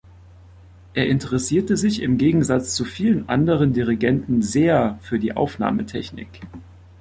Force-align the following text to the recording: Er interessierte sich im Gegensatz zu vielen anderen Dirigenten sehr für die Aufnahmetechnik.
Er 0.95 1.05
interessierte 1.05 1.77
sich 1.77 2.01
im 2.01 2.17
Gegensatz 2.17 2.73
zu 2.73 2.85
vielen 2.85 3.29
anderen 3.29 3.71
Dirigenten 3.73 4.41
sehr 4.41 4.97
für 5.03 5.19
die 5.19 5.35
Aufnahmetechnik. 5.37 6.41